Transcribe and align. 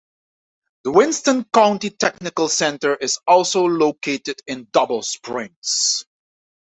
The 0.83 0.91
Winston 0.91 1.45
County 1.53 1.91
Technical 1.91 2.49
Center 2.49 2.95
is 2.95 3.19
also 3.27 3.65
located 3.65 4.39
in 4.47 4.67
Double 4.71 5.03
Springs. 5.03 6.05